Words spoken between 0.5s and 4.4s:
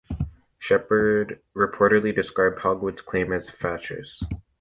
Sheppard reportedly described Hogwood's claim as "fatuous".